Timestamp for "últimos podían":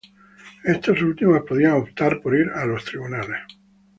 1.03-1.73